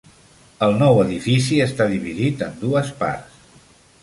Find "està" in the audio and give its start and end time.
1.67-1.87